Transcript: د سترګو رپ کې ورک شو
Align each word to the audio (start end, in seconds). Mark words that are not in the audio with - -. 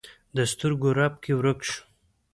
د 0.35 0.37
سترګو 0.51 0.89
رپ 0.97 1.13
کې 1.23 1.31
ورک 1.37 1.59
شو 1.69 1.81